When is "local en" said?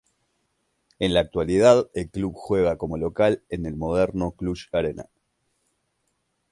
2.97-3.67